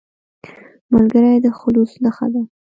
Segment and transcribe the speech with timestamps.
[0.93, 2.41] ملګری د خلوص نښه ده